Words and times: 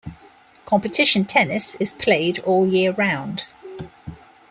Competition 0.65 1.25
tennis 1.25 1.75
is 1.75 1.91
played 1.93 2.39
all 2.39 2.65
year 2.65 2.91
round. 2.93 3.43